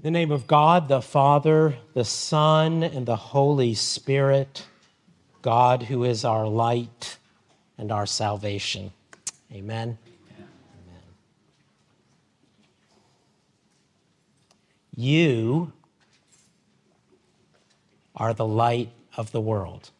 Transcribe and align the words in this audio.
In 0.00 0.04
the 0.04 0.10
name 0.12 0.30
of 0.30 0.46
God, 0.46 0.86
the 0.86 1.02
Father, 1.02 1.76
the 1.92 2.04
Son, 2.04 2.84
and 2.84 3.04
the 3.04 3.16
Holy 3.16 3.74
Spirit, 3.74 4.64
God 5.42 5.82
who 5.82 6.04
is 6.04 6.24
our 6.24 6.46
light 6.46 7.18
and 7.76 7.90
our 7.90 8.06
salvation. 8.06 8.92
Amen. 9.52 9.98
Amen. 10.38 11.02
You 14.94 15.72
are 18.14 18.32
the 18.32 18.46
light 18.46 18.90
of 19.16 19.32
the 19.32 19.40
world. 19.40 19.90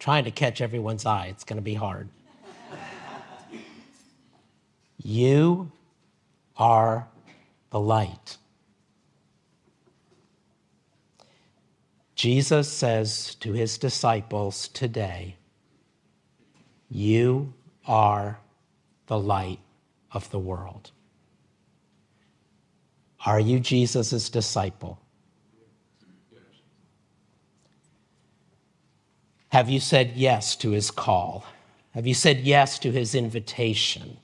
trying 0.00 0.24
to 0.24 0.32
catch 0.32 0.60
everyone's 0.60 1.06
eye, 1.06 1.26
it's 1.26 1.44
going 1.44 1.58
to 1.58 1.62
be 1.62 1.74
hard. 1.74 2.08
you 4.98 5.70
are 6.56 7.06
the 7.70 7.80
light. 7.80 8.36
Jesus 12.14 12.70
says 12.70 13.34
to 13.36 13.52
his 13.52 13.78
disciples 13.78 14.68
today, 14.68 15.36
You 16.90 17.54
are 17.86 18.38
the 19.06 19.18
light 19.18 19.60
of 20.12 20.30
the 20.30 20.38
world. 20.38 20.90
Are 23.24 23.40
you 23.40 23.60
Jesus' 23.60 24.28
disciple? 24.28 25.00
Have 29.48 29.68
you 29.68 29.80
said 29.80 30.12
yes 30.14 30.56
to 30.56 30.70
his 30.70 30.90
call? 30.90 31.44
Have 31.92 32.06
you 32.06 32.14
said 32.14 32.40
yes 32.40 32.78
to 32.80 32.92
his 32.92 33.14
invitation? 33.14 34.18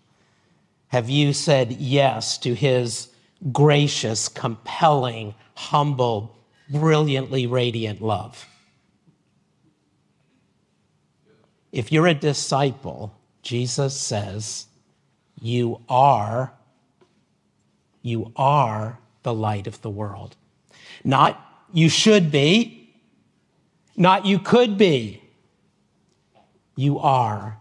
Have 0.88 1.10
you 1.10 1.32
said 1.32 1.72
yes 1.72 2.38
to 2.38 2.54
his 2.54 3.08
gracious, 3.52 4.28
compelling, 4.28 5.34
humble, 5.54 6.36
brilliantly 6.70 7.46
radiant 7.46 8.00
love. 8.00 8.46
If 11.72 11.92
you're 11.92 12.06
a 12.06 12.14
disciple, 12.14 13.14
Jesus 13.42 13.98
says, 13.98 14.66
you 15.40 15.80
are 15.88 16.52
you 18.06 18.30
are 18.36 19.00
the 19.24 19.34
light 19.34 19.66
of 19.66 19.82
the 19.82 19.90
world. 19.90 20.36
Not 21.02 21.40
you 21.72 21.88
should 21.88 22.30
be, 22.30 22.94
not 23.96 24.24
you 24.24 24.38
could 24.38 24.78
be. 24.78 25.24
You 26.76 27.00
are 27.00 27.58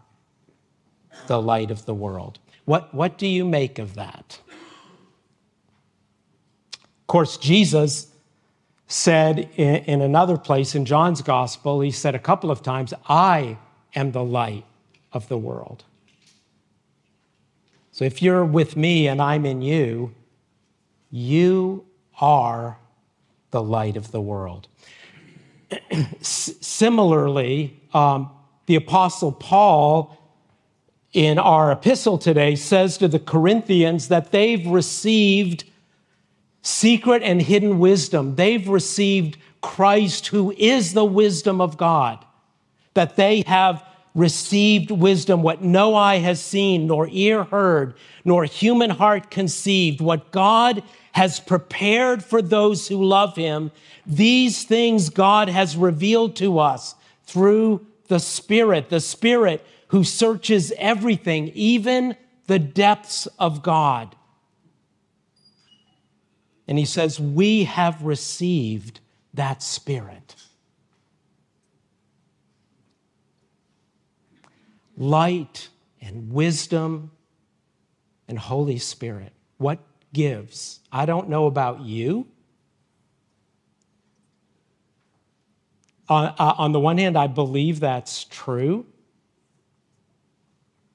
the 1.25 1.41
light 1.41 1.71
of 1.71 1.85
the 1.85 1.95
world. 1.95 2.37
What, 2.65 2.93
what 2.93 3.17
do 3.17 3.25
you 3.25 3.43
make 3.43 3.79
of 3.79 3.95
that? 3.95 4.39
Of 7.05 7.07
course, 7.07 7.37
Jesus 7.37 8.07
said 8.87 9.47
in, 9.57 9.75
in 9.75 10.01
another 10.01 10.37
place 10.37 10.73
in 10.73 10.85
John's 10.85 11.21
gospel, 11.21 11.81
he 11.81 11.91
said 11.91 12.15
a 12.15 12.19
couple 12.19 12.49
of 12.49 12.63
times, 12.63 12.95
I 13.07 13.59
am 13.93 14.11
the 14.11 14.23
light 14.23 14.65
of 15.13 15.27
the 15.27 15.37
world. 15.37 15.83
So 17.91 18.05
if 18.05 18.23
you're 18.23 18.43
with 18.43 18.75
me 18.75 19.07
and 19.07 19.21
I'm 19.21 19.45
in 19.45 19.61
you, 19.61 20.15
you 21.11 21.85
are 22.19 22.79
the 23.51 23.61
light 23.61 23.97
of 23.97 24.11
the 24.11 24.19
world. 24.19 24.67
Similarly, 26.21 27.79
um, 27.93 28.31
the 28.65 28.75
Apostle 28.75 29.31
Paul 29.31 30.17
in 31.13 31.37
our 31.37 31.71
epistle 31.71 32.17
today 32.17 32.55
says 32.55 32.97
to 32.97 33.07
the 33.07 33.19
Corinthians 33.19 34.07
that 34.07 34.31
they've 34.31 34.65
received 34.65 35.65
secret 36.65 37.21
and 37.21 37.41
hidden 37.41 37.77
wisdom. 37.77 38.35
They've 38.35 38.67
received 38.67 39.37
Christ, 39.61 40.27
who 40.27 40.51
is 40.57 40.93
the 40.93 41.05
wisdom 41.05 41.61
of 41.61 41.77
God, 41.77 42.25
that 42.95 43.15
they 43.15 43.43
have 43.45 43.83
received 44.15 44.89
wisdom, 44.89 45.43
what 45.43 45.61
no 45.61 45.93
eye 45.93 46.17
has 46.17 46.41
seen, 46.41 46.87
nor 46.87 47.07
ear 47.11 47.43
heard, 47.43 47.93
nor 48.23 48.45
human 48.45 48.89
heart 48.89 49.29
conceived, 49.29 50.01
what 50.01 50.31
God 50.31 50.81
has 51.11 51.39
prepared 51.39 52.23
for 52.23 52.41
those 52.41 52.87
who 52.87 53.03
love 53.03 53.35
him. 53.35 53.71
These 54.07 54.63
things 54.63 55.09
God 55.09 55.49
has 55.49 55.77
revealed 55.77 56.35
to 56.37 56.59
us 56.59 56.95
through 57.25 57.85
the 58.07 58.19
Spirit, 58.19 58.89
the 58.89 58.99
Spirit 58.99 59.65
who 59.89 60.03
searches 60.03 60.73
everything, 60.77 61.49
even 61.53 62.15
the 62.47 62.59
depths 62.59 63.27
of 63.37 63.61
God. 63.61 64.14
And 66.67 66.77
he 66.77 66.85
says, 66.85 67.19
We 67.19 67.65
have 67.65 68.01
received 68.01 68.99
that 69.33 69.61
Spirit. 69.61 70.35
Light 74.97 75.69
and 76.01 76.31
wisdom 76.31 77.11
and 78.27 78.39
Holy 78.39 78.79
Spirit. 78.79 79.33
What 79.57 79.79
gives? 80.13 80.79
I 80.91 81.05
don't 81.05 81.29
know 81.29 81.45
about 81.45 81.81
you. 81.81 82.27
On, 86.07 86.33
uh, 86.37 86.55
on 86.57 86.71
the 86.71 86.79
one 86.79 86.97
hand, 86.97 87.17
I 87.17 87.27
believe 87.27 87.79
that's 87.79 88.23
true, 88.25 88.85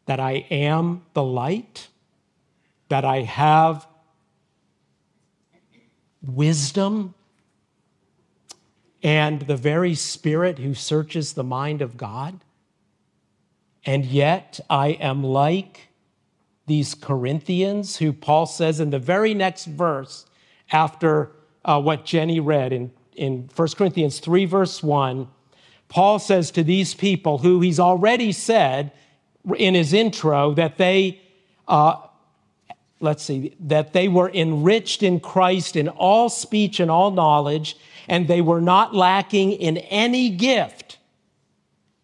that 0.07 0.21
I 0.21 0.47
am 0.51 1.03
the 1.15 1.23
light, 1.23 1.89
that 2.89 3.05
I 3.05 3.23
have 3.23 3.87
wisdom, 6.23 7.15
and 9.03 9.43
the 9.43 9.57
very 9.57 9.95
Spirit 9.95 10.59
who 10.59 10.75
searches 10.75 11.33
the 11.33 11.45
mind 11.45 11.81
of 11.81 11.97
God. 11.97 12.41
And 13.87 14.05
yet 14.05 14.61
I 14.69 14.89
am 14.89 15.25
like 15.25 15.89
these 16.67 16.95
Corinthians, 16.95 17.97
who 17.97 18.13
Paul 18.13 18.47
says 18.47 18.79
in 18.79 18.91
the 18.91 18.99
very 18.99 19.35
next 19.35 19.65
verse 19.65 20.27
after 20.71 21.33
uh, 21.65 21.81
what 21.81 22.05
Jenny 22.05 22.41
read 22.41 22.73
in, 22.73 22.93
in 23.17 23.49
1 23.57 23.69
Corinthians 23.77 24.21
3, 24.21 24.45
verse 24.45 24.83
1. 24.83 25.29
Paul 25.89 26.19
says 26.19 26.51
to 26.53 26.63
these 26.63 26.95
people 26.95 27.39
who 27.39 27.61
he's 27.61 27.81
already 27.81 28.33
said 28.33 28.93
in 29.57 29.75
his 29.75 29.93
intro 29.93 30.55
that 30.55 30.79
they 30.79 31.21
uh, 31.67 31.97
let's 33.01 33.25
see, 33.25 33.57
that 33.61 33.93
they 33.93 34.09
were 34.09 34.31
enriched 34.31 35.03
in 35.03 35.21
Christ 35.21 35.75
in 35.75 35.89
all 35.89 36.29
speech 36.29 36.79
and 36.81 36.91
all 36.91 37.11
knowledge, 37.11 37.77
and 38.09 38.29
they 38.29 38.43
were 38.43 38.61
not 38.61 38.95
lacking 38.95 39.53
in 39.53 39.79
any 39.79 40.29
gift. 40.31 40.99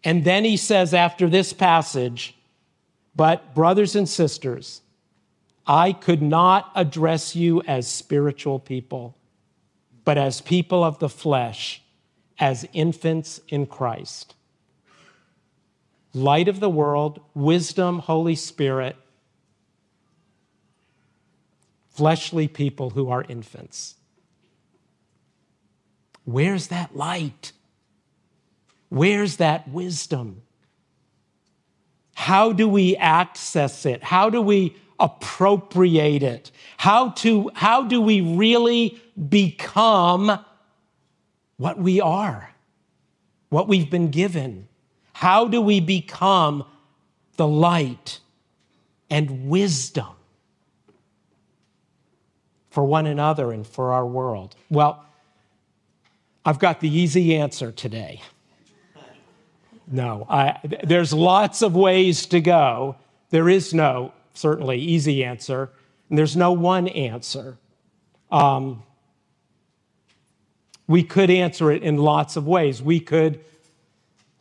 And 0.03 0.23
then 0.23 0.43
he 0.43 0.57
says 0.57 0.93
after 0.93 1.29
this 1.29 1.53
passage, 1.53 2.35
but 3.15 3.53
brothers 3.55 3.95
and 3.95 4.09
sisters, 4.09 4.81
I 5.65 5.91
could 5.91 6.21
not 6.21 6.71
address 6.75 7.35
you 7.35 7.61
as 7.63 7.87
spiritual 7.87 8.59
people, 8.59 9.17
but 10.05 10.17
as 10.17 10.41
people 10.41 10.83
of 10.83 10.99
the 10.99 11.09
flesh, 11.09 11.81
as 12.39 12.67
infants 12.73 13.41
in 13.49 13.65
Christ. 13.65 14.35
Light 16.13 16.47
of 16.47 16.59
the 16.59 16.69
world, 16.69 17.19
wisdom, 17.33 17.99
Holy 17.99 18.35
Spirit, 18.35 18.95
fleshly 21.97 22.47
people 22.47 22.91
who 22.91 23.09
are 23.09 23.25
infants. 23.27 23.95
Where's 26.25 26.67
that 26.67 26.95
light? 26.95 27.53
Where's 28.89 29.37
that 29.37 29.67
wisdom? 29.67 30.43
How 32.13 32.53
do 32.53 32.69
we 32.69 32.95
access 32.97 33.85
it? 33.85 34.03
How 34.03 34.29
do 34.29 34.41
we 34.41 34.75
appropriate 34.99 36.21
it? 36.21 36.51
How, 36.77 37.09
to, 37.09 37.49
how 37.55 37.83
do 37.83 37.99
we 37.99 38.21
really 38.21 39.01
become 39.29 40.39
what 41.57 41.79
we 41.79 41.99
are, 41.99 42.51
what 43.49 43.67
we've 43.67 43.89
been 43.89 44.11
given? 44.11 44.67
How 45.13 45.47
do 45.47 45.61
we 45.61 45.79
become 45.79 46.63
the 47.37 47.47
light 47.47 48.19
and 49.09 49.49
wisdom 49.49 50.16
for 52.77 52.83
one 52.83 53.07
another 53.07 53.51
and 53.51 53.65
for 53.65 53.91
our 53.91 54.05
world? 54.05 54.55
Well, 54.69 55.03
I've 56.45 56.59
got 56.59 56.79
the 56.79 56.87
easy 56.87 57.35
answer 57.35 57.71
today. 57.71 58.21
No, 59.87 60.27
I, 60.29 60.59
there's 60.83 61.11
lots 61.11 61.63
of 61.63 61.75
ways 61.75 62.27
to 62.27 62.39
go. 62.39 62.95
There 63.31 63.49
is 63.49 63.73
no, 63.73 64.13
certainly, 64.35 64.77
easy 64.77 65.23
answer, 65.23 65.71
and 66.09 66.19
there's 66.19 66.37
no 66.37 66.51
one 66.51 66.87
answer. 66.89 67.57
Um, 68.29 68.83
we 70.85 71.01
could 71.01 71.31
answer 71.31 71.71
it 71.71 71.81
in 71.81 71.97
lots 71.97 72.35
of 72.35 72.45
ways. 72.45 72.79
We 72.79 72.99
could 72.99 73.43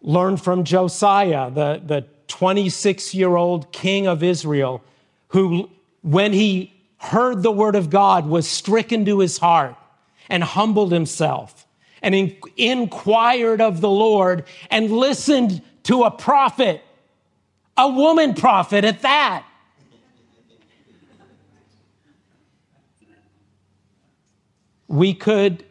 learn 0.03 0.37
from 0.37 0.65
Josiah, 0.65 1.51
the, 1.51 1.81
the 1.83 2.05
26 2.29 3.15
year 3.15 3.35
old 3.35 3.73
king 3.73 4.07
of 4.07 4.23
Israel, 4.23 4.85
who, 5.29 5.71
when 6.03 6.35
he 6.35 6.76
heard 6.99 7.43
the 7.43 7.51
word 7.51 7.77
of 7.77 7.91
God, 7.91 8.27
was 8.27 8.49
stricken 8.49 9.05
to 9.05 9.21
his 9.21 9.39
heart, 9.39 9.77
and 10.29 10.43
humbled 10.43 10.93
himself, 10.93 11.67
and 12.03 12.15
in- 12.15 12.37
inquired 12.57 13.61
of 13.61 13.81
the 13.81 13.91
Lord, 13.91 14.45
and 14.71 14.91
listened 14.91 15.63
to 15.85 16.05
a 16.05 16.11
prophet, 16.11 16.83
a 17.77 17.89
woman 17.89 18.35
prophet 18.35 18.85
at 18.85 19.03
that. 19.03 19.45
We 24.89 25.15
could 25.15 25.65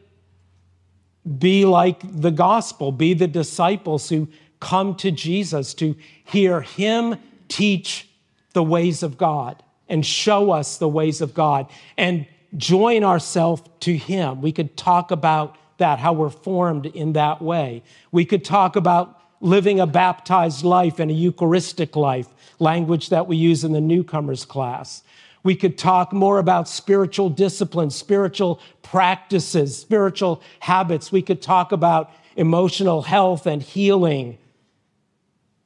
be 1.40 1.66
like 1.66 2.02
the 2.04 2.32
gospel, 2.32 2.92
be 2.92 3.14
the 3.14 3.28
disciples 3.28 4.10
who 4.10 4.28
come 4.60 4.96
to 4.96 5.12
Jesus 5.12 5.74
to 5.76 5.96
hear 6.24 6.62
him 6.62 7.16
teach 7.48 8.10
the 8.54 8.64
ways 8.64 9.04
of 9.04 9.18
God 9.18 9.62
and 9.88 10.06
show 10.06 10.52
us 10.52 10.78
the 10.78 10.88
ways 10.88 11.22
of 11.22 11.34
God 11.34 11.70
and 11.98 12.26
join 12.58 13.04
ourselves 13.04 13.64
to 13.82 13.96
him. 13.96 14.42
We 14.42 14.52
could 14.52 14.78
talk 14.78 15.12
about 15.12 15.58
that, 15.78 16.00
how 16.00 16.14
we're 16.14 16.30
formed 16.30 16.86
in 16.86 17.14
that 17.14 17.42
way. 17.42 17.84
We 18.12 18.26
could 18.26 18.46
talk 18.46 18.76
about 18.76 19.22
living 19.42 19.80
a 19.80 19.88
baptized 19.88 20.64
life 20.64 21.00
and 21.00 21.12
a 21.12 21.14
Eucharistic 21.14 21.96
life, 21.96 22.28
language 22.60 23.10
that 23.10 23.28
we 23.28 23.36
use 23.36 23.64
in 23.64 23.74
the 23.74 23.82
newcomers 23.82 24.46
class. 24.46 25.04
We 25.44 25.56
could 25.56 25.78
talk 25.78 26.12
more 26.12 26.40
about 26.40 26.68
spiritual 26.68 27.30
disciplines, 27.30 27.96
spiritual 27.96 28.60
practices, 28.82 29.78
spiritual 29.78 30.42
habits. 30.60 31.12
We 31.12 31.22
could 31.22 31.42
talk 31.42 31.72
about 31.72 32.12
emotional 32.36 33.04
health 33.04 33.46
and 33.46 33.62
healing. 33.62 34.40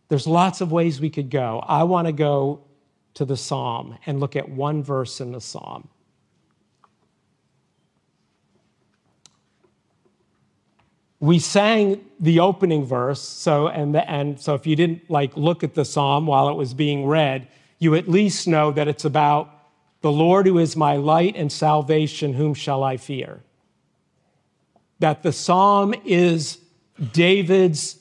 There's 0.09 0.27
lots 0.27 0.59
of 0.59 0.71
ways 0.71 0.99
we 0.99 1.09
could 1.09 1.29
go. 1.29 1.63
I 1.65 1.83
want 1.83 2.07
to 2.07 2.11
go 2.11 2.61
to 3.19 3.25
the 3.25 3.37
psalm 3.37 3.97
and 4.05 4.19
look 4.19 4.35
at 4.35 4.49
one 4.49 4.83
verse 4.83 5.21
in 5.21 5.31
the 5.31 5.41
psalm. 5.41 5.87
we 11.21 11.37
sang 11.37 11.99
the 12.21 12.39
opening 12.39 12.85
verse 12.85 13.19
so 13.19 13.67
and, 13.67 13.93
the, 13.93 14.09
and 14.09 14.39
so 14.39 14.53
if 14.53 14.65
you 14.65 14.73
didn't 14.73 15.11
like 15.11 15.35
look 15.35 15.65
at 15.65 15.73
the 15.73 15.83
psalm 15.83 16.25
while 16.25 16.47
it 16.47 16.53
was 16.53 16.73
being 16.73 17.05
read 17.05 17.45
you 17.77 17.95
at 17.95 18.07
least 18.07 18.47
know 18.47 18.71
that 18.71 18.87
it's 18.87 19.03
about 19.03 19.59
the 20.01 20.11
Lord 20.11 20.45
who 20.45 20.57
is 20.59 20.75
my 20.75 20.95
light 20.95 21.35
and 21.35 21.51
salvation, 21.51 22.33
whom 22.33 22.53
shall 22.53 22.83
I 22.83 22.97
fear? 22.97 23.41
That 24.99 25.23
the 25.23 25.31
psalm 25.31 25.93
is 26.05 26.59
David's, 27.13 27.97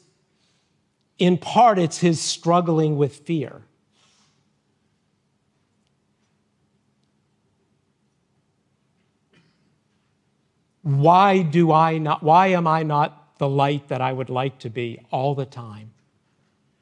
in 1.18 1.38
part, 1.38 1.78
it's 1.78 1.98
his 1.98 2.20
struggling 2.20 2.96
with 2.96 3.16
fear. 3.16 3.62
Why 10.82 11.42
do 11.42 11.72
I 11.72 11.98
not, 11.98 12.22
why 12.22 12.48
am 12.48 12.66
I 12.66 12.82
not 12.82 13.38
the 13.38 13.48
light 13.48 13.88
that 13.88 14.00
I 14.00 14.12
would 14.12 14.30
like 14.30 14.58
to 14.60 14.70
be 14.70 15.00
all 15.10 15.34
the 15.34 15.46
time? 15.46 15.92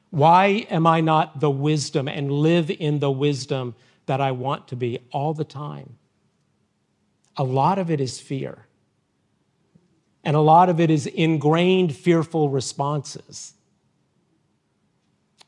Why 0.09 0.65
am 0.69 0.87
I 0.87 1.01
not 1.01 1.39
the 1.39 1.49
wisdom 1.49 2.07
and 2.07 2.31
live 2.31 2.71
in 2.71 2.99
the 2.99 3.11
wisdom 3.11 3.75
that 4.07 4.21
I 4.21 4.31
want 4.31 4.67
to 4.69 4.75
be 4.75 4.99
all 5.11 5.33
the 5.33 5.43
time. 5.43 5.97
A 7.35 7.43
lot 7.43 7.77
of 7.77 7.91
it 7.91 8.01
is 8.01 8.19
fear. 8.19 8.65
And 10.23 10.35
a 10.35 10.41
lot 10.41 10.69
of 10.69 10.79
it 10.79 10.89
is 10.89 11.05
ingrained, 11.05 11.95
fearful 11.95 12.49
responses. 12.49 13.53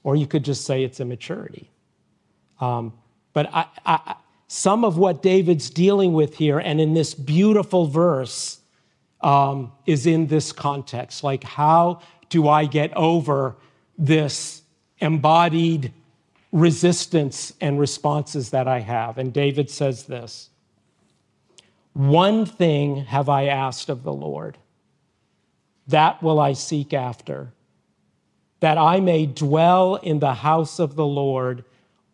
Or 0.04 0.16
you 0.16 0.28
could 0.28 0.46
just 0.46 0.66
say 0.66 0.84
it's 0.84 1.00
immaturity. 1.00 1.72
Um, 2.62 2.94
but 3.34 3.50
I, 3.54 3.66
I, 3.86 4.16
some 4.50 4.84
of 4.84 4.98
what 4.98 5.22
David's 5.22 5.70
dealing 5.70 6.12
with 6.12 6.36
here 6.36 6.60
and 6.60 6.82
in 6.82 6.94
this 6.94 7.14
beautiful 7.14 7.86
verse 7.88 8.60
um, 9.22 9.72
is 9.86 10.06
in 10.06 10.28
this 10.28 10.52
context. 10.52 11.24
Like, 11.24 11.46
how 11.46 12.02
do 12.28 12.50
I 12.50 12.66
get 12.66 12.92
over 12.98 13.56
this 13.98 14.64
embodied 15.00 15.94
resistance 16.52 17.54
and 17.62 17.80
responses 17.80 18.50
that 18.50 18.68
I 18.68 18.80
have. 18.80 19.18
And 19.18 19.32
David 19.32 19.70
says 19.70 20.06
this 20.06 20.50
One 21.94 22.46
thing 22.46 23.06
have 23.06 23.30
I 23.30 23.46
asked 23.46 23.90
of 23.90 24.04
the 24.04 24.14
Lord, 24.14 24.58
that 25.88 26.22
will 26.24 26.40
I 26.40 26.54
seek 26.54 26.94
after, 26.94 27.52
that 28.60 28.78
I 28.78 29.00
may 29.00 29.26
dwell 29.26 29.96
in 29.96 30.20
the 30.20 30.36
house 30.36 30.80
of 30.80 30.96
the 30.96 31.06
Lord 31.06 31.64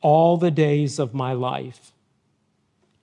all 0.01 0.37
the 0.37 0.51
days 0.51 0.99
of 0.99 1.13
my 1.13 1.33
life, 1.33 1.91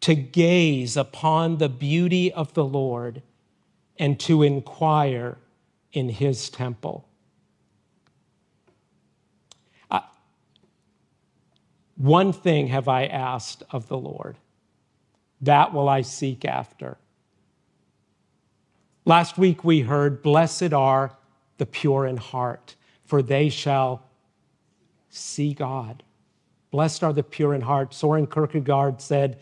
to 0.03 0.15
gaze 0.17 0.97
upon 0.97 1.59
the 1.59 1.69
beauty 1.69 2.33
of 2.33 2.53
the 2.55 2.65
Lord 2.65 3.23
and 3.99 4.19
to 4.21 4.43
inquire 4.43 5.39
in 5.93 6.09
his 6.09 6.51
temple. 6.51 7.09
Uh, 9.91 10.01
one 11.97 12.33
thing 12.33 12.67
have 12.67 12.89
I 12.89 13.07
asked 13.07 13.63
of 13.71 13.87
the 13.89 13.97
Lord, 13.97 14.37
that 15.41 15.73
will 15.73 15.89
I 15.89 16.03
seek 16.03 16.45
after. 16.45 16.99
Last 19.05 19.39
week 19.39 19.63
we 19.63 19.81
heard, 19.81 20.21
Blessed 20.21 20.73
are 20.73 21.17
the 21.59 21.67
pure 21.67 22.07
in 22.07 22.17
heart, 22.17 22.75
for 23.05 23.23
they 23.23 23.49
shall 23.49 24.03
see 25.11 25.55
God. 25.55 26.03
Blessed 26.73 27.05
are 27.05 27.13
the 27.13 27.23
pure 27.23 27.55
in 27.55 27.61
heart. 27.61 27.95
Soren 27.95 28.27
Kierkegaard 28.27 29.01
said, 29.01 29.39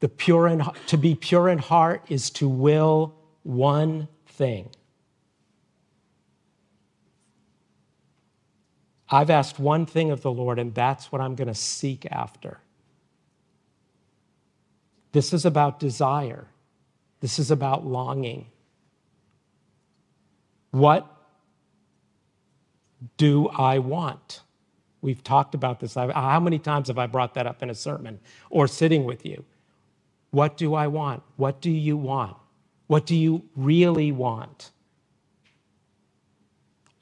the 0.00 0.08
pure 0.08 0.46
in, 0.48 0.62
to 0.88 0.96
be 0.96 1.14
pure 1.14 1.48
in 1.48 1.58
heart 1.58 2.04
is 2.08 2.30
to 2.30 2.48
will 2.48 3.14
one 3.42 4.08
thing. 4.26 4.68
I've 9.08 9.30
asked 9.30 9.58
one 9.58 9.86
thing 9.86 10.10
of 10.10 10.22
the 10.22 10.32
Lord, 10.32 10.58
and 10.58 10.74
that's 10.74 11.12
what 11.12 11.20
I'm 11.20 11.34
going 11.34 11.48
to 11.48 11.54
seek 11.54 12.06
after. 12.10 12.58
This 15.12 15.32
is 15.32 15.46
about 15.46 15.78
desire, 15.78 16.48
this 17.20 17.38
is 17.38 17.50
about 17.50 17.86
longing. 17.86 18.46
What 20.72 21.10
do 23.16 23.48
I 23.48 23.78
want? 23.78 24.42
We've 25.00 25.22
talked 25.22 25.54
about 25.54 25.80
this. 25.80 25.94
How 25.94 26.40
many 26.40 26.58
times 26.58 26.88
have 26.88 26.98
I 26.98 27.06
brought 27.06 27.34
that 27.34 27.46
up 27.46 27.62
in 27.62 27.70
a 27.70 27.74
sermon 27.74 28.18
or 28.50 28.66
sitting 28.66 29.04
with 29.04 29.24
you? 29.24 29.44
What 30.30 30.56
do 30.56 30.74
I 30.74 30.86
want? 30.86 31.22
What 31.36 31.60
do 31.60 31.70
you 31.70 31.96
want? 31.96 32.36
What 32.86 33.06
do 33.06 33.16
you 33.16 33.42
really 33.54 34.12
want? 34.12 34.70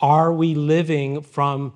Are 0.00 0.32
we 0.32 0.54
living 0.54 1.22
from 1.22 1.74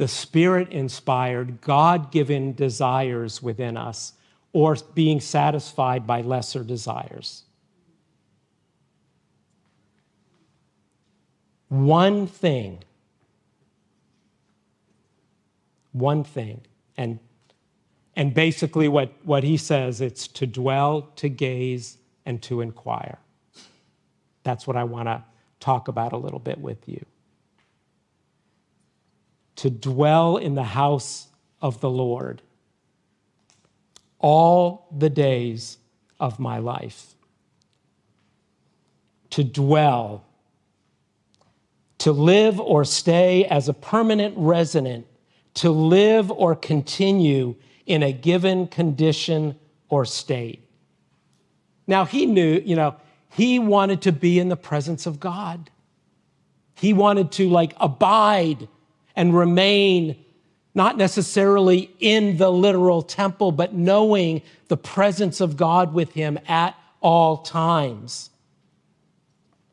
the 0.00 0.08
Spirit 0.08 0.70
inspired, 0.70 1.60
God 1.60 2.10
given 2.10 2.54
desires 2.54 3.42
within 3.42 3.76
us 3.76 4.14
or 4.50 4.74
being 4.94 5.20
satisfied 5.20 6.06
by 6.06 6.22
lesser 6.22 6.64
desires. 6.64 7.42
One 11.68 12.26
thing, 12.26 12.82
one 15.92 16.24
thing, 16.24 16.62
and, 16.96 17.18
and 18.16 18.34
basically 18.34 18.88
what, 18.88 19.12
what 19.24 19.44
he 19.44 19.56
says 19.56 20.00
it's 20.00 20.26
to 20.28 20.46
dwell, 20.46 21.02
to 21.16 21.28
gaze, 21.28 21.98
and 22.26 22.42
to 22.42 22.60
inquire. 22.60 23.18
That's 24.42 24.66
what 24.66 24.76
I 24.76 24.84
want 24.84 25.08
to 25.08 25.24
talk 25.58 25.88
about 25.88 26.12
a 26.12 26.16
little 26.16 26.38
bit 26.38 26.58
with 26.58 26.88
you 26.88 27.04
to 29.60 29.68
dwell 29.68 30.38
in 30.38 30.54
the 30.54 30.64
house 30.64 31.28
of 31.60 31.82
the 31.82 31.90
Lord 31.90 32.40
all 34.18 34.88
the 34.96 35.10
days 35.10 35.76
of 36.18 36.38
my 36.38 36.56
life. 36.56 37.14
To 39.30 39.44
dwell, 39.44 40.24
to 41.98 42.10
live 42.10 42.58
or 42.58 42.86
stay 42.86 43.44
as 43.44 43.68
a 43.68 43.74
permanent 43.74 44.34
resident, 44.38 45.06
to 45.54 45.68
live 45.70 46.30
or 46.30 46.56
continue 46.56 47.54
in 47.86 48.02
a 48.02 48.12
given 48.12 48.66
condition 48.66 49.56
or 49.88 50.04
state. 50.04 50.62
Now, 51.86 52.04
he 52.04 52.26
knew, 52.26 52.62
you 52.64 52.76
know, 52.76 52.96
he 53.32 53.58
wanted 53.58 54.02
to 54.02 54.12
be 54.12 54.38
in 54.38 54.48
the 54.48 54.56
presence 54.56 55.06
of 55.06 55.20
God. 55.20 55.70
He 56.74 56.92
wanted 56.92 57.32
to 57.32 57.48
like 57.48 57.74
abide 57.78 58.68
and 59.16 59.36
remain 59.36 60.24
not 60.74 60.96
necessarily 60.96 61.90
in 61.98 62.36
the 62.36 62.50
literal 62.50 63.02
temple, 63.02 63.52
but 63.52 63.74
knowing 63.74 64.42
the 64.68 64.76
presence 64.76 65.40
of 65.40 65.56
God 65.56 65.92
with 65.92 66.12
him 66.12 66.38
at 66.46 66.76
all 67.00 67.38
times. 67.38 68.30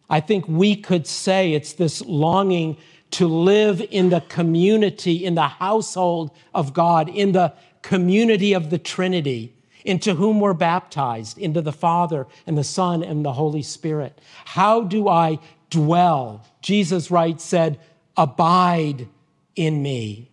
I 0.10 0.22
think 0.22 0.48
we 0.48 0.76
could 0.76 1.06
say 1.06 1.54
it's 1.54 1.74
this 1.74 2.02
longing 2.02 2.78
to 3.12 3.28
live 3.28 3.82
in 3.92 4.10
the 4.10 4.22
community, 4.22 5.24
in 5.26 5.36
the 5.36 5.48
household 5.48 6.32
of 6.54 6.74
God, 6.74 7.10
in 7.10 7.32
the 7.32 7.54
community 7.88 8.51
of 8.51 8.70
the 8.70 8.77
Trinity, 8.77 9.53
into 9.86 10.15
whom 10.15 10.41
we're 10.41 10.53
baptized, 10.53 11.38
into 11.38 11.62
the 11.62 11.72
Father 11.72 12.27
and 12.46 12.58
the 12.58 12.63
Son 12.63 13.01
and 13.01 13.24
the 13.24 13.32
Holy 13.32 13.62
Spirit. 13.62 14.20
How 14.44 14.82
do 14.84 15.08
I 15.08 15.39
dwell? 15.70 16.46
Jesus 16.62 17.10
writes, 17.10 17.46
said, 17.46 17.79
Abide 18.17 19.08
in 19.56 19.82
me 19.82 20.29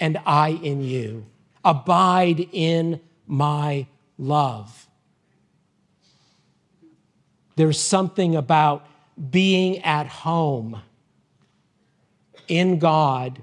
and 0.00 0.18
I 0.26 0.48
in 0.48 0.82
you. 0.82 1.24
Abide 1.64 2.48
in 2.50 3.00
my 3.28 3.86
love. 4.18 4.88
There's 7.54 7.80
something 7.80 8.34
about 8.34 8.84
being 9.30 9.78
at 9.84 10.08
home 10.08 10.82
in 12.48 12.80
God 12.80 13.40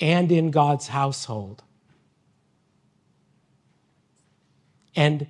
and 0.00 0.32
in 0.32 0.50
God's 0.50 0.88
household 0.88 1.62
and 4.98 5.28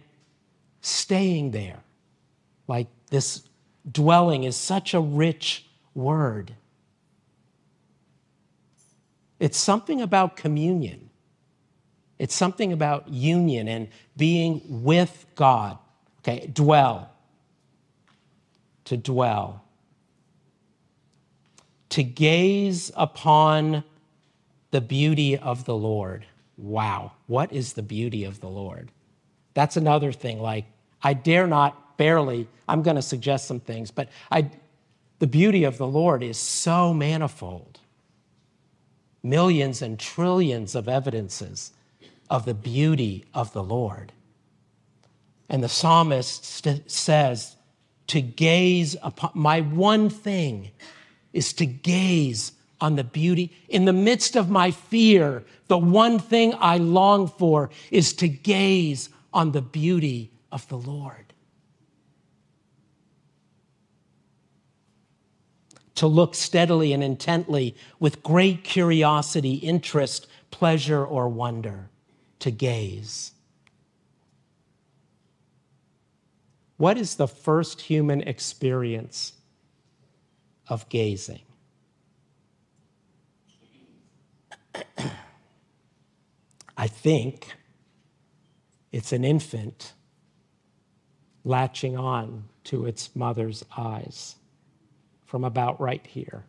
staying 0.81 1.51
there. 1.51 1.81
Like 2.67 2.87
this 3.11 3.43
dwelling 3.91 4.45
is 4.45 4.57
such 4.57 4.95
a 4.95 5.01
rich 5.01 5.67
word. 5.95 6.55
It's 9.39 9.59
something 9.59 10.01
about 10.01 10.37
communion. 10.37 11.11
It's 12.19 12.35
something 12.35 12.73
about 12.73 13.11
union 13.11 13.69
and 13.69 13.89
being 14.17 14.63
with 14.67 15.27
God. 15.35 15.77
Okay, 16.21 16.47
dwell 16.47 17.11
to 18.87 18.97
dwell, 18.97 19.63
to 21.91 22.03
gaze 22.03 22.91
upon 22.97 23.85
the 24.71 24.81
beauty 24.81 25.37
of 25.37 25.67
the 25.67 25.77
Lord. 25.77 26.25
Wow, 26.57 27.13
what 27.27 27.53
is 27.53 27.75
the 27.75 27.83
beauty 27.83 28.25
of 28.25 28.41
the 28.41 28.49
Lord? 28.49 28.91
That's 29.59 29.77
another 29.77 30.13
thing. 30.13 30.41
Like, 30.41 30.67
I 31.03 31.15
dare 31.15 31.49
not 31.49 31.97
barely, 31.97 32.47
I'm 32.69 32.83
going 32.83 32.95
to 32.95 33.03
suggest 33.03 33.49
some 33.49 33.59
things, 33.59 33.91
but 33.91 34.09
I, 34.31 34.53
the 35.19 35.27
beauty 35.27 35.65
of 35.65 35.79
the 35.79 35.87
Lord 35.89 36.23
is 36.23 36.39
so 36.39 36.95
manifold. 36.95 37.81
Millions 39.21 39.83
and 39.83 39.99
trillions 39.99 40.77
of 40.77 40.89
evidences 40.89 41.73
of 42.31 42.45
the 42.45 42.55
beauty 42.55 43.25
of 43.35 43.53
the 43.53 43.65
Lord. 43.65 44.13
And 45.49 45.61
the 45.61 45.69
psalmist 45.69 46.45
st- 46.45 46.89
says, 46.89 47.57
to 48.07 48.21
gaze 48.21 48.95
upon, 49.03 49.33
my 49.35 49.63
one 49.63 50.09
thing 50.09 50.71
is 51.33 51.53
to 51.55 51.67
gaze 51.67 52.53
on 52.81 52.95
the 52.95 53.03
beauty. 53.03 53.51
In 53.69 53.87
the 53.87 53.93
midst 53.93 54.37
of 54.37 54.49
my 54.49 54.71
fear, 54.71 55.43
the 55.67 55.79
one 55.79 56.21
thing 56.21 56.55
I 56.61 56.77
long 56.77 57.27
for 57.27 57.71
is 57.91 58.13
to 58.13 58.29
gaze 58.29 59.09
on 59.33 59.53
the 59.53 59.63
beauty 59.63 60.33
of 60.51 60.69
the 60.69 60.79
Lord. 60.79 61.33
To 65.97 66.07
look 66.07 66.35
steadily 66.35 66.93
and 66.93 67.03
intently 67.03 67.75
with 67.99 68.23
great 68.23 68.63
curiosity, 68.63 69.55
interest, 69.55 70.29
pleasure, 70.51 71.05
or 71.05 71.29
wonder, 71.29 71.91
to 72.39 72.51
gaze. 72.51 73.33
What 76.77 76.97
is 76.97 77.17
the 77.17 77.27
first 77.27 77.81
human 77.81 78.21
experience 78.21 79.33
of 80.69 80.89
gazing? 80.89 81.43
I 86.77 86.87
think 86.87 87.57
it's 88.93 89.13
an 89.13 89.25
infant 89.25 89.93
latching 91.45 91.97
on 91.97 92.45
to 92.65 92.87
its 92.87 93.15
mother's 93.15 93.65
eyes 93.77 94.37
from 95.27 95.45
about 95.45 95.81
right 95.81 96.07
here. 96.07 96.45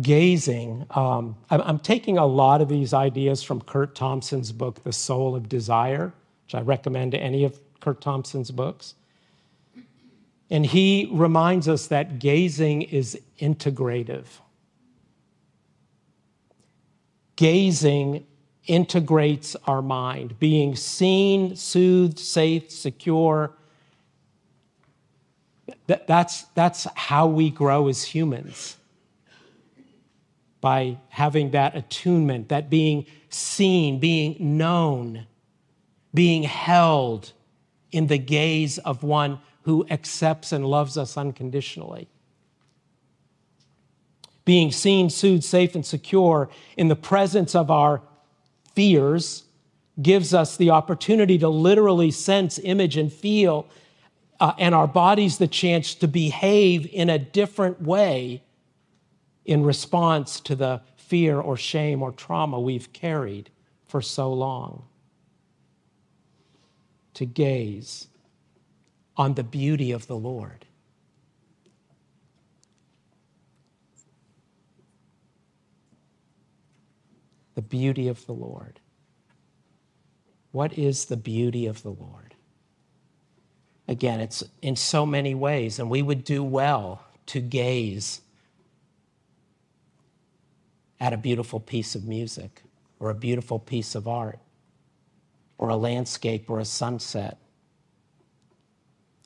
gazing. 0.00 0.86
Um, 0.90 1.36
I'm 1.50 1.78
taking 1.78 2.18
a 2.18 2.26
lot 2.26 2.60
of 2.60 2.68
these 2.68 2.92
ideas 2.94 3.42
from 3.42 3.60
Curt 3.60 3.94
Thompson's 3.94 4.52
book, 4.52 4.82
The 4.84 4.92
Soul 4.92 5.34
of 5.34 5.48
Desire, 5.48 6.12
which 6.44 6.54
I 6.54 6.60
recommend 6.60 7.12
to 7.12 7.18
any 7.18 7.44
of 7.44 7.58
Curt 7.80 8.00
Thompson's 8.00 8.50
books. 8.50 8.94
And 10.50 10.64
he 10.64 11.08
reminds 11.12 11.68
us 11.68 11.88
that 11.88 12.18
gazing 12.18 12.82
is 12.82 13.18
integrative. 13.40 14.26
Gazing 17.38 18.26
integrates 18.66 19.54
our 19.64 19.80
mind, 19.80 20.40
being 20.40 20.74
seen, 20.74 21.54
soothed, 21.54 22.18
safe, 22.18 22.68
secure. 22.68 23.52
That's, 25.86 26.42
that's 26.56 26.88
how 26.96 27.28
we 27.28 27.50
grow 27.50 27.86
as 27.86 28.02
humans 28.02 28.76
by 30.60 30.98
having 31.10 31.52
that 31.52 31.76
attunement, 31.76 32.48
that 32.48 32.68
being 32.68 33.06
seen, 33.28 34.00
being 34.00 34.58
known, 34.58 35.24
being 36.12 36.42
held 36.42 37.34
in 37.92 38.08
the 38.08 38.18
gaze 38.18 38.78
of 38.78 39.04
one 39.04 39.38
who 39.62 39.86
accepts 39.90 40.50
and 40.50 40.66
loves 40.66 40.98
us 40.98 41.16
unconditionally. 41.16 42.08
Being 44.48 44.72
seen, 44.72 45.10
soothed, 45.10 45.44
safe, 45.44 45.74
and 45.74 45.84
secure 45.84 46.48
in 46.78 46.88
the 46.88 46.96
presence 46.96 47.54
of 47.54 47.70
our 47.70 48.00
fears 48.74 49.44
gives 50.00 50.32
us 50.32 50.56
the 50.56 50.70
opportunity 50.70 51.36
to 51.36 51.50
literally 51.50 52.10
sense, 52.10 52.58
image, 52.58 52.96
and 52.96 53.12
feel, 53.12 53.66
uh, 54.40 54.54
and 54.58 54.74
our 54.74 54.86
bodies 54.86 55.36
the 55.36 55.48
chance 55.48 55.94
to 55.96 56.08
behave 56.08 56.88
in 56.90 57.10
a 57.10 57.18
different 57.18 57.82
way 57.82 58.42
in 59.44 59.64
response 59.64 60.40
to 60.40 60.56
the 60.56 60.80
fear 60.96 61.38
or 61.38 61.58
shame 61.58 62.02
or 62.02 62.10
trauma 62.10 62.58
we've 62.58 62.90
carried 62.94 63.50
for 63.86 64.00
so 64.00 64.32
long. 64.32 64.82
To 67.12 67.26
gaze 67.26 68.08
on 69.14 69.34
the 69.34 69.44
beauty 69.44 69.92
of 69.92 70.06
the 70.06 70.16
Lord. 70.16 70.64
The 77.58 77.62
beauty 77.62 78.06
of 78.06 78.24
the 78.24 78.32
Lord. 78.34 78.78
What 80.52 80.78
is 80.78 81.06
the 81.06 81.16
beauty 81.16 81.66
of 81.66 81.82
the 81.82 81.90
Lord? 81.90 82.36
Again, 83.88 84.20
it's 84.20 84.44
in 84.62 84.76
so 84.76 85.04
many 85.04 85.34
ways, 85.34 85.80
and 85.80 85.90
we 85.90 86.00
would 86.00 86.22
do 86.22 86.44
well 86.44 87.02
to 87.26 87.40
gaze 87.40 88.20
at 91.00 91.12
a 91.12 91.16
beautiful 91.16 91.58
piece 91.58 91.96
of 91.96 92.04
music 92.04 92.62
or 93.00 93.10
a 93.10 93.14
beautiful 93.16 93.58
piece 93.58 93.96
of 93.96 94.06
art 94.06 94.38
or 95.58 95.68
a 95.68 95.76
landscape 95.76 96.48
or 96.48 96.60
a 96.60 96.64
sunset. 96.64 97.38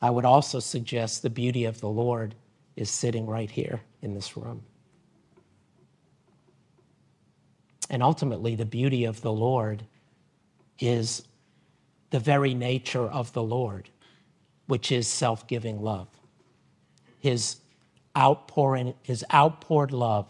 I 0.01 0.09
would 0.09 0.25
also 0.25 0.59
suggest 0.59 1.21
the 1.21 1.29
beauty 1.29 1.67
of 1.67 1.83
the 1.83 1.91
Lord 1.91 2.35
is 2.77 2.89
sitting 2.89 3.27
right 3.27 3.51
here 3.51 3.83
in 4.01 4.15
this 4.15 4.39
room. 4.39 4.63
And 7.93 8.03
ultimately, 8.03 8.57
the 8.57 8.65
beauty 8.65 9.05
of 9.05 9.21
the 9.21 9.33
Lord 9.33 9.85
is 10.79 11.23
the 12.09 12.19
very 12.19 12.55
nature 12.55 13.05
of 13.05 13.33
the 13.35 13.43
Lord, 13.43 13.91
which 14.67 14.91
is 14.91 15.07
self 15.07 15.47
giving 15.47 15.83
love. 15.83 16.09
His 17.19 17.59
outpouring, 18.17 18.95
his 19.03 19.25
outpoured 19.33 19.93
love 19.93 20.27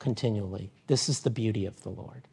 continually. 0.00 0.72
This 0.88 1.08
is 1.08 1.20
the 1.20 1.30
beauty 1.30 1.66
of 1.66 1.80
the 1.84 1.90
Lord. 1.90 2.26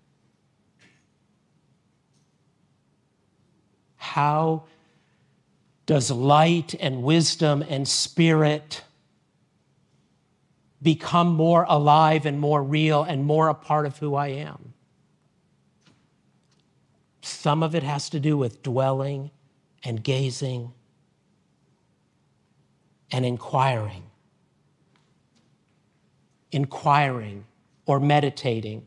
How 3.98 4.64
does 5.86 6.10
light 6.10 6.74
and 6.80 7.04
wisdom 7.04 7.64
and 7.70 7.88
spirit 7.88 8.82
become 10.82 11.30
more 11.30 11.66
alive 11.68 12.26
and 12.26 12.40
more 12.40 12.64
real 12.64 13.04
and 13.04 13.24
more 13.24 13.50
a 13.50 13.54
part 13.54 13.86
of 13.86 13.98
who 13.98 14.16
I 14.16 14.28
am? 14.28 14.74
Some 17.22 17.64
of 17.64 17.76
it 17.76 17.84
has 17.84 18.10
to 18.10 18.20
do 18.20 18.38
with 18.38 18.64
dwelling 18.64 19.32
and 19.84 20.04
gazing 20.04 20.72
and 23.12 23.26
inquiring. 23.26 24.04
Inquiring 26.52 27.46
or 27.86 28.00
meditating, 28.00 28.86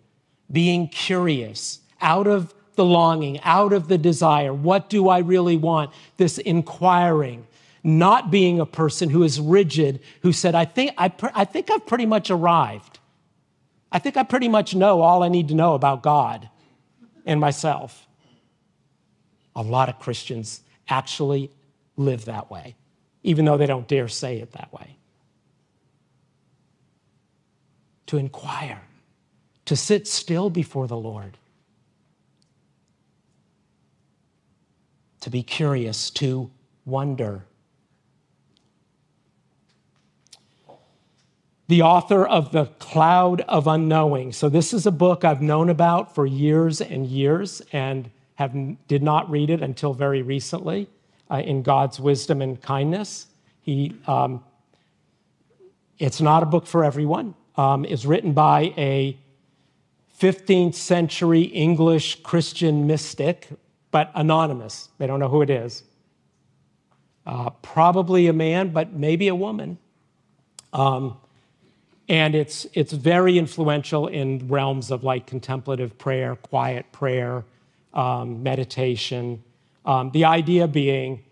being 0.51 0.89
curious, 0.89 1.81
out 2.01 2.27
of 2.27 2.55
the 2.75 2.85
longing, 2.85 3.41
out 3.43 3.73
of 3.73 3.89
the 3.89 3.99
desire. 3.99 4.53
What 4.53 4.89
do 4.89 5.09
I 5.09 5.19
really 5.19 5.57
want? 5.57 5.91
This 6.17 6.39
inquiring, 6.39 7.47
not 7.85 8.31
being 8.31 8.59
a 8.59 8.67
person 8.67 9.11
who 9.11 9.23
is 9.23 9.39
rigid, 9.39 10.01
who 10.23 10.33
said, 10.33 10.55
I 10.55 10.65
think, 10.65 10.93
I, 10.97 11.13
I 11.35 11.45
think 11.45 11.71
I've 11.71 11.87
pretty 11.87 12.07
much 12.07 12.31
arrived. 12.31 12.99
I 13.93 13.99
think 13.99 14.17
I 14.17 14.23
pretty 14.23 14.49
much 14.49 14.75
know 14.75 15.03
all 15.03 15.23
I 15.23 15.29
need 15.29 15.49
to 15.49 15.55
know 15.55 15.75
about 15.75 16.03
God 16.03 16.49
and 17.27 17.39
myself. 17.39 18.09
A 19.55 19.63
lot 19.63 19.91
of 19.91 19.99
Christians 20.01 20.63
actually 20.89 21.51
live 21.97 22.25
that 22.25 22.51
way, 22.51 22.75
even 23.23 23.45
though 23.45 23.59
they 23.59 23.67
don't 23.67 23.87
dare 23.87 24.09
say 24.09 24.39
it 24.39 24.53
that 24.53 24.73
way. 24.73 24.97
To 28.07 28.17
inquire, 28.17 28.83
to 29.67 29.77
sit 29.77 30.09
still 30.09 30.49
before 30.49 30.89
the 30.89 30.97
Lord, 30.97 31.37
to 35.21 35.31
be 35.31 35.43
curious, 35.43 36.11
to 36.11 36.51
wonder. 36.85 37.45
The 41.67 41.83
author 41.83 42.27
of 42.27 42.53
The 42.53 42.67
Cloud 42.79 43.41
of 43.43 43.67
Unknowing. 43.67 44.33
So, 44.33 44.49
this 44.49 44.73
is 44.73 44.87
a 44.87 44.91
book 44.91 45.25
I've 45.25 45.43
known 45.43 45.71
about 45.71 46.15
for 46.15 46.27
years 46.27 46.81
and 46.81 47.07
years 47.07 47.63
and 47.73 48.11
have, 48.35 48.55
did 48.87 49.03
not 49.03 49.31
read 49.31 49.51
it 49.51 49.63
until 49.63 49.95
very 49.95 50.23
recently 50.23 50.89
uh, 51.31 51.37
in 51.37 51.63
God's 51.63 51.99
wisdom 51.99 52.43
and 52.43 52.61
kindness. 52.61 53.27
He, 53.63 53.97
um, 54.07 54.45
it's 55.99 56.21
not 56.21 56.43
a 56.43 56.47
book 56.47 56.67
for 56.67 56.85
everyone. 56.85 57.35
Um, 57.57 57.85
it's 57.85 58.05
written 58.05 58.33
by 58.33 58.75
a 58.77 59.17
15th 60.21 60.75
century 60.75 61.43
English 61.43 62.23
Christian 62.23 62.87
mystic, 62.87 63.49
but 63.91 64.11
anonymous. 64.15 64.91
They 64.99 65.07
don't 65.07 65.21
know 65.21 65.29
who 65.29 65.43
it 65.43 65.51
is. 65.51 65.85
Uh, 67.27 67.51
probably 67.63 68.27
a 68.27 68.33
man, 68.33 68.71
but 68.71 68.93
maybe 68.93 69.29
a 69.29 69.35
woman. 69.35 69.79
Um, 70.73 71.17
and 72.09 72.35
it's, 72.35 72.67
it's 72.75 72.93
very 72.93 73.39
influential 73.39 74.07
in 74.07 74.49
realms 74.49 74.91
of 74.91 75.05
like 75.05 75.27
contemplative 75.27 75.97
prayer, 75.97 76.37
quiet 76.37 76.93
prayer, 76.93 77.45
um, 77.95 78.43
meditation. 78.43 79.43
Um, 79.87 80.11
the 80.11 80.25
idea 80.25 80.69
being, 80.69 81.25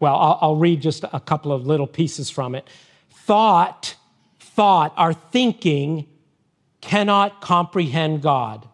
well, 0.00 0.16
I'll, 0.16 0.38
I'll 0.40 0.56
read 0.56 0.80
just 0.80 1.04
a 1.12 1.20
couple 1.20 1.52
of 1.52 1.66
little 1.66 1.86
pieces 1.86 2.30
from 2.30 2.54
it. 2.54 2.68
Thought, 3.10 3.96
thought, 4.38 4.94
our 4.96 5.12
thinking 5.12 6.06
cannot 6.80 7.40
comprehend 7.40 8.22
God. 8.22 8.66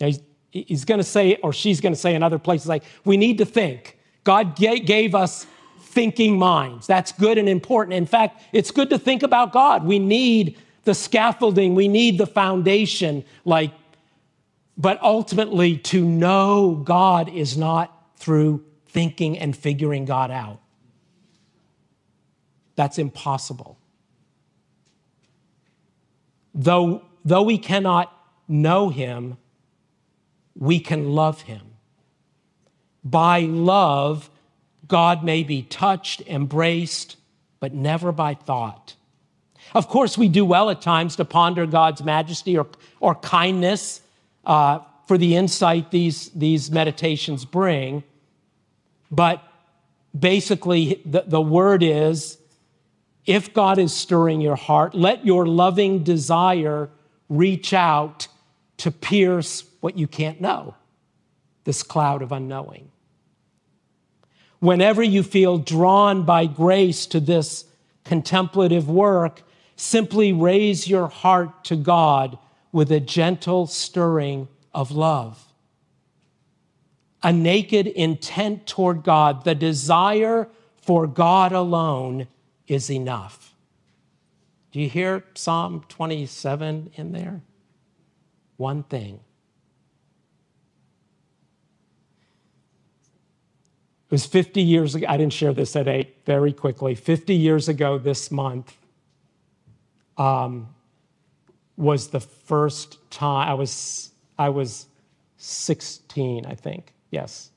Now 0.00 0.06
he's, 0.06 0.20
he's 0.50 0.84
going 0.84 0.98
to 0.98 1.04
say, 1.04 1.36
or 1.36 1.52
she's 1.52 1.80
going 1.80 1.92
to 1.92 1.98
say 1.98 2.14
in 2.14 2.22
other 2.22 2.38
places, 2.38 2.68
like, 2.68 2.84
we 3.04 3.16
need 3.16 3.38
to 3.38 3.44
think. 3.44 3.98
God 4.22 4.56
gave 4.56 5.14
us 5.14 5.46
thinking 5.94 6.36
minds. 6.38 6.86
That's 6.86 7.12
good 7.12 7.38
and 7.38 7.48
important. 7.48 7.94
In 7.94 8.06
fact, 8.06 8.42
it's 8.52 8.70
good 8.70 8.90
to 8.90 8.98
think 8.98 9.22
about 9.22 9.52
God. 9.52 9.84
We 9.84 9.98
need 9.98 10.58
the 10.84 10.94
scaffolding, 10.94 11.74
we 11.74 11.88
need 11.88 12.18
the 12.18 12.26
foundation, 12.26 13.24
like, 13.46 13.72
but 14.76 15.00
ultimately 15.02 15.78
to 15.78 16.04
know 16.04 16.82
God 16.84 17.30
is 17.30 17.56
not 17.56 17.90
through 18.16 18.62
thinking 18.86 19.38
and 19.38 19.56
figuring 19.56 20.04
God 20.04 20.30
out. 20.30 20.60
That's 22.76 22.98
impossible. 22.98 23.78
Though, 26.54 27.02
though 27.24 27.42
we 27.42 27.56
cannot 27.56 28.12
know 28.46 28.90
him, 28.90 29.38
we 30.54 30.80
can 30.80 31.12
love 31.12 31.42
him. 31.42 31.62
By 33.02 33.40
love, 33.40 34.28
God 34.86 35.24
may 35.24 35.42
be 35.42 35.62
touched, 35.62 36.20
embraced, 36.22 37.16
but 37.60 37.72
never 37.72 38.12
by 38.12 38.34
thought. 38.34 38.94
Of 39.74 39.88
course, 39.88 40.18
we 40.18 40.28
do 40.28 40.44
well 40.44 40.70
at 40.70 40.82
times 40.82 41.16
to 41.16 41.24
ponder 41.24 41.66
God's 41.66 42.02
majesty 42.02 42.58
or, 42.58 42.66
or 43.00 43.14
kindness 43.14 44.02
uh, 44.44 44.80
for 45.06 45.16
the 45.16 45.36
insight 45.36 45.90
these, 45.90 46.28
these 46.30 46.70
meditations 46.70 47.44
bring. 47.44 48.04
But 49.10 49.42
basically, 50.18 51.00
the, 51.04 51.24
the 51.26 51.40
word 51.40 51.82
is 51.82 52.38
if 53.26 53.54
God 53.54 53.78
is 53.78 53.94
stirring 53.94 54.40
your 54.40 54.56
heart, 54.56 54.94
let 54.94 55.24
your 55.24 55.46
loving 55.46 56.04
desire 56.04 56.90
reach 57.28 57.72
out 57.72 58.28
to 58.76 58.90
pierce 58.90 59.64
what 59.80 59.96
you 59.96 60.06
can't 60.06 60.40
know, 60.40 60.74
this 61.64 61.82
cloud 61.82 62.20
of 62.20 62.32
unknowing 62.32 62.90
whenever 64.64 65.02
you 65.02 65.22
feel 65.22 65.58
drawn 65.58 66.22
by 66.22 66.46
grace 66.46 67.04
to 67.04 67.20
this 67.20 67.66
contemplative 68.02 68.88
work, 68.88 69.42
simply 69.76 70.32
raise 70.32 70.88
your 70.88 71.06
heart 71.06 71.64
to 71.64 71.76
God 71.76 72.38
with 72.72 72.90
a 72.90 72.98
gentle 72.98 73.66
stirring 73.66 74.48
of 74.72 74.90
love. 74.90 75.52
A 77.22 77.30
naked 77.30 77.86
intent 77.86 78.66
toward 78.66 79.02
God, 79.02 79.44
the 79.44 79.54
desire 79.54 80.48
for 80.80 81.06
God 81.06 81.52
alone 81.52 82.26
is 82.66 82.90
enough. 82.90 83.54
Do 84.72 84.80
you 84.80 84.88
hear 84.88 85.24
Psalm 85.34 85.84
27 85.90 86.92
in 86.94 87.12
there? 87.12 87.42
One 88.56 88.82
thing 88.82 89.20
was 94.14 94.26
50 94.26 94.62
years 94.62 94.94
ago. 94.94 95.06
I 95.08 95.16
didn't 95.16 95.32
share 95.32 95.52
this 95.52 95.74
at 95.74 95.88
eight 95.88 96.18
very 96.24 96.52
quickly. 96.52 96.94
50 96.94 97.34
years 97.34 97.68
ago 97.68 97.98
this 97.98 98.30
month 98.30 98.76
um, 100.16 100.68
was 101.76 102.10
the 102.10 102.20
first 102.20 102.98
time 103.10 103.48
I 103.48 103.54
was, 103.54 104.12
I 104.38 104.50
was 104.50 104.86
16, 105.38 106.46
I 106.46 106.54
think. 106.54 106.92
Yes. 107.10 107.50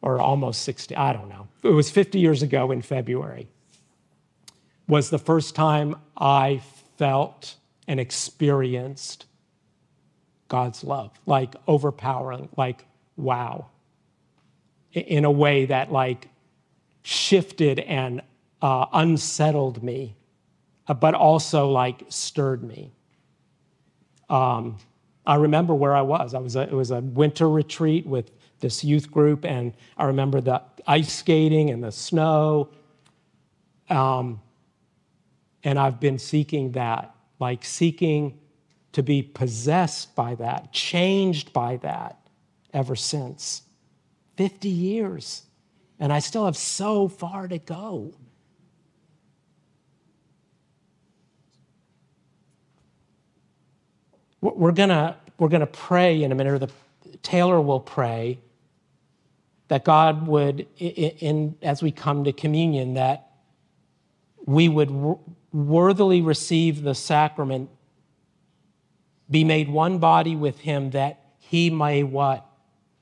Or 0.00 0.22
almost 0.22 0.62
60. 0.62 0.96
I 0.96 1.12
don't 1.12 1.28
know. 1.28 1.48
It 1.62 1.74
was 1.74 1.90
50 1.90 2.18
years 2.18 2.42
ago 2.42 2.70
in 2.70 2.80
February. 2.80 3.46
Was 4.88 5.10
the 5.10 5.18
first 5.18 5.54
time 5.54 5.96
I 6.16 6.62
felt 6.96 7.56
and 7.86 8.00
experienced 8.00 9.26
God's 10.48 10.82
love, 10.82 11.10
like 11.26 11.56
overpowering, 11.68 12.48
like 12.56 12.86
wow 13.18 13.66
in 14.94 15.24
a 15.24 15.30
way 15.30 15.66
that 15.66 15.92
like 15.92 16.28
shifted 17.02 17.80
and 17.80 18.22
uh, 18.62 18.86
unsettled 18.92 19.82
me, 19.82 20.16
uh, 20.88 20.94
but 20.94 21.14
also 21.14 21.68
like 21.68 22.04
stirred 22.08 22.62
me. 22.62 22.92
Um, 24.30 24.78
I 25.26 25.36
remember 25.36 25.74
where 25.74 25.94
I 25.94 26.02
was. 26.02 26.34
I 26.34 26.38
was 26.38 26.56
a, 26.56 26.62
it 26.62 26.72
was 26.72 26.90
a 26.90 27.00
winter 27.00 27.48
retreat 27.48 28.06
with 28.06 28.30
this 28.60 28.84
youth 28.84 29.10
group, 29.10 29.44
and 29.44 29.74
I 29.98 30.04
remember 30.04 30.40
the 30.40 30.62
ice 30.86 31.12
skating 31.12 31.70
and 31.70 31.82
the 31.82 31.92
snow. 31.92 32.70
Um, 33.90 34.40
and 35.62 35.78
I've 35.78 36.00
been 36.00 36.18
seeking 36.18 36.72
that, 36.72 37.14
like 37.38 37.64
seeking 37.64 38.38
to 38.92 39.02
be 39.02 39.22
possessed 39.22 40.14
by 40.14 40.34
that, 40.36 40.72
changed 40.72 41.52
by 41.52 41.76
that 41.78 42.18
ever 42.72 42.96
since. 42.96 43.63
50 44.36 44.68
years, 44.68 45.42
and 45.98 46.12
I 46.12 46.18
still 46.18 46.44
have 46.44 46.56
so 46.56 47.08
far 47.08 47.48
to 47.48 47.58
go. 47.58 48.14
We're 54.40 54.72
gonna, 54.72 55.16
we're 55.38 55.48
gonna 55.48 55.66
pray 55.66 56.22
in 56.22 56.30
a 56.30 56.34
minute, 56.34 56.52
or 56.52 56.58
the 56.58 56.70
Taylor 57.22 57.60
will 57.60 57.80
pray 57.80 58.38
that 59.68 59.84
God 59.84 60.26
would, 60.26 60.66
in, 60.78 61.10
in 61.18 61.56
as 61.62 61.82
we 61.82 61.90
come 61.90 62.24
to 62.24 62.32
communion, 62.32 62.94
that 62.94 63.30
we 64.44 64.68
would 64.68 64.90
worthily 65.52 66.20
receive 66.20 66.82
the 66.82 66.94
sacrament, 66.94 67.70
be 69.30 69.44
made 69.44 69.68
one 69.68 69.98
body 69.98 70.36
with 70.36 70.58
Him, 70.60 70.90
that 70.90 71.20
He 71.38 71.70
may 71.70 72.02
what? 72.02 72.46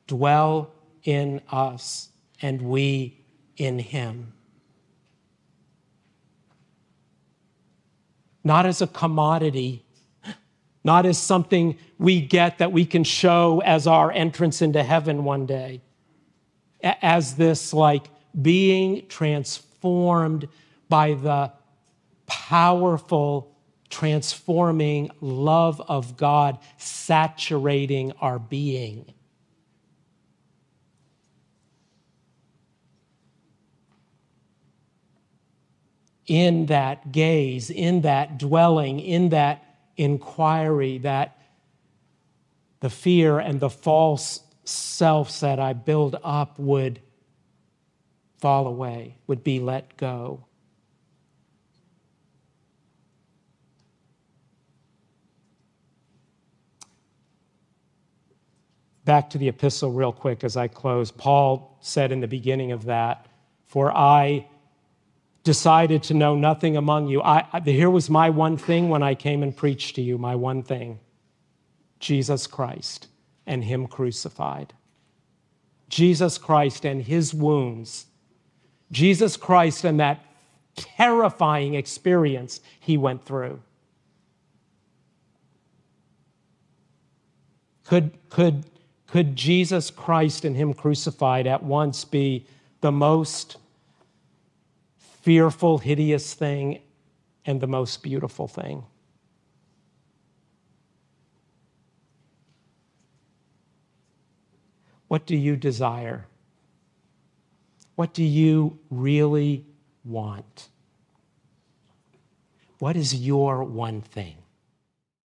Dwell 0.07 0.71
in 1.05 1.41
us 1.51 2.09
and 2.41 2.63
we 2.63 3.25
in 3.57 3.79
him. 3.79 4.33
Not 8.45 8.67
as 8.67 8.83
a 8.83 8.87
commodity, 8.87 9.85
not 10.85 11.07
as 11.07 11.19
something 11.19 11.79
we 11.99 12.21
get 12.21 12.59
that 12.59 12.73
we 12.73 12.85
can 12.85 13.05
show 13.05 13.63
as 13.65 13.87
our 13.87 14.11
entrance 14.11 14.63
into 14.63 14.83
heaven 14.83 15.25
one 15.25 15.47
day, 15.47 15.81
as 16.83 17.37
this 17.37 17.73
like 17.73 18.09
being 18.41 19.07
transformed 19.07 20.49
by 20.89 21.15
the 21.15 21.53
powerful, 22.27 23.57
transforming 23.91 25.11
love 25.21 25.81
of 25.83 26.17
God 26.17 26.59
saturating 26.79 28.13
our 28.21 28.39
being. 28.39 29.13
In 36.27 36.67
that 36.67 37.13
gaze, 37.13 37.71
in 37.71 38.03
that 38.03 38.39
dwelling, 38.39 39.01
in 39.01 39.31
that 39.31 39.65
inquiry, 39.97 40.99
that 40.99 41.39
the 42.81 42.91
fear 42.91 43.39
and 43.39 43.61
the 43.61 43.71
false 43.71 44.41
selves 44.65 45.41
that 45.41 45.59
I 45.59 45.73
build 45.73 46.17
up 46.23 46.59
would 46.59 47.01
fall 48.39 48.67
away, 48.67 49.17
would 49.27 49.45
be 49.45 49.61
let 49.61 49.97
go. 49.97 50.45
Back 59.05 59.31
to 59.31 59.39
the 59.39 59.49
epistle, 59.49 59.91
real 59.91 60.13
quick, 60.13 60.45
as 60.45 60.57
I 60.57 60.69
close. 60.69 61.11
Paul 61.11 61.77
said 61.81 62.13
in 62.13 62.21
the 62.21 62.29
beginning 62.29 62.71
of 62.71 62.85
that, 62.85 63.27
For 63.67 63.97
I 63.97 64.47
decided 65.45 66.03
to 66.05 66.15
know 66.15 66.35
nothing 66.35 66.77
among 66.77 67.09
you. 67.09 67.23
I, 67.23 67.47
I, 67.53 67.61
here 67.61 67.91
was 67.91 68.09
my 68.09 68.31
one 68.31 68.57
thing 68.57 68.89
when 68.89 69.03
I 69.03 69.15
came 69.15 69.43
and 69.43 69.57
preached 69.57 69.97
to 69.97 70.03
you, 70.03 70.19
my 70.19 70.35
one 70.37 70.63
thing 70.63 71.01
Jesus 71.99 72.47
Christ 72.47 73.09
and 73.47 73.65
Him 73.65 73.87
crucified. 73.87 74.73
Jesus 75.89 76.39
Christ 76.39 76.85
and 76.85 77.03
His 77.03 77.35
wounds. 77.35 78.07
Jesus 78.91 79.37
Christ 79.37 79.85
and 79.85 80.01
that 80.01 80.25
terrifying 80.75 81.75
experience 81.75 82.61
He 82.81 82.97
went 82.97 83.25
through. 83.25 83.61
Could, 87.85 88.13
could, 88.31 88.65
could 89.07 89.37
Jesus 89.37 89.91
Christ 89.91 90.45
and 90.45 90.57
Him 90.57 90.73
crucified 90.73 91.47
at 91.47 91.63
once 91.63 92.05
be 92.05 92.47
the 92.81 92.93
most 92.93 93.57
fearful, 95.23 95.79
hideous 95.79 96.35
thing 96.35 96.81
and 97.47 97.61
the 97.61 97.67
most 97.67 98.03
beautiful 98.03 98.47
thing. 98.47 98.85
What 105.09 105.27
do 105.27 105.37
you 105.37 105.57
desire? 105.57 106.27
What 107.95 108.15
do 108.15 108.25
you 108.25 108.79
really 108.91 109.67
want? 110.05 110.69
What 112.79 112.97
is 112.97 113.15
your 113.15 113.63
one 113.63 114.01
thing? 114.01 114.42